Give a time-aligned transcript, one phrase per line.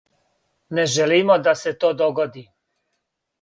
[0.77, 2.43] Не желимо да се то догоди.